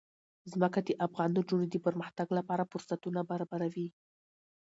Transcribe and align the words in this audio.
ځمکه 0.51 0.79
د 0.87 0.89
افغان 1.05 1.29
نجونو 1.37 1.65
د 1.69 1.75
پرمختګ 1.85 2.27
لپاره 2.37 2.69
فرصتونه 2.71 3.19
برابروي. 3.29 3.87